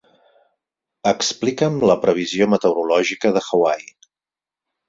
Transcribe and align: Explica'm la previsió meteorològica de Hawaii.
Explica'm 1.11 1.77
la 1.91 1.97
previsió 2.07 2.47
meteorològica 2.55 3.33
de 3.37 3.47
Hawaii. 3.51 3.91